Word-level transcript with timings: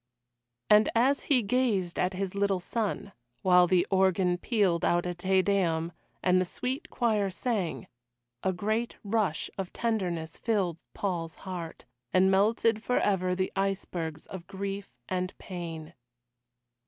And 0.67 0.89
as 0.95 1.25
he 1.25 1.43
gazed 1.43 1.99
at 1.99 2.13
his 2.15 2.33
little 2.33 2.59
son, 2.59 3.11
while 3.43 3.67
the 3.67 3.85
organ 3.91 4.39
pealed 4.39 4.83
out 4.83 5.05
a 5.05 5.13
Te 5.13 5.43
Deum 5.43 5.91
and 6.23 6.41
the 6.41 6.43
sweet 6.43 6.89
choir 6.89 7.29
sang, 7.29 7.85
a 8.41 8.51
great 8.51 8.97
rush 9.03 9.51
of 9.59 9.71
tenderness 9.71 10.39
filled 10.39 10.83
Paul's 10.95 11.35
heart, 11.45 11.85
and 12.11 12.31
melted 12.31 12.81
forever 12.81 13.35
the 13.35 13.51
icebergs 13.55 14.25
of 14.25 14.47
grief 14.47 14.89
and 15.07 15.37
pain. 15.37 15.93